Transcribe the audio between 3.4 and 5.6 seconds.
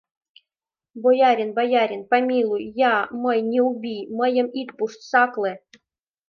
не убий... мыйым ит пушт, сакле...